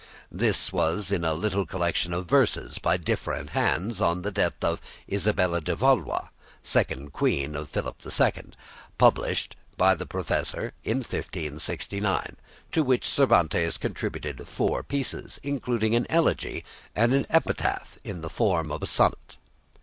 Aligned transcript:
This 0.31 0.73
was 0.73 1.11
in 1.11 1.23
a 1.23 1.35
little 1.35 1.63
collection 1.63 2.11
of 2.11 2.25
verses 2.27 2.79
by 2.79 2.97
different 2.97 3.49
hands 3.51 4.01
on 4.01 4.23
the 4.23 4.31
death 4.31 4.63
of 4.63 4.81
Isabel 5.07 5.61
de 5.61 5.75
Valois, 5.75 6.29
second 6.63 7.13
queen 7.13 7.55
of 7.55 7.69
Philip 7.69 7.97
II, 8.03 8.45
published 8.97 9.57
by 9.77 9.93
the 9.93 10.07
professor 10.07 10.73
in 10.83 10.97
1569, 11.01 12.35
to 12.71 12.81
which 12.83 13.07
Cervantes 13.07 13.77
contributed 13.77 14.47
four 14.47 14.81
pieces, 14.81 15.39
including 15.43 15.93
an 15.93 16.07
elegy, 16.09 16.65
and 16.95 17.13
an 17.13 17.27
epitaph 17.29 17.99
in 18.03 18.21
the 18.21 18.29
form 18.31 18.71
of 18.71 18.81
a 18.81 18.87
sonnet. 18.87 19.37